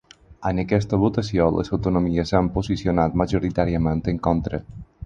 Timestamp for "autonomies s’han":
1.77-2.51